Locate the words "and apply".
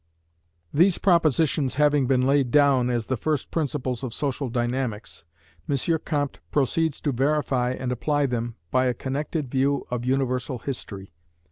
7.73-8.25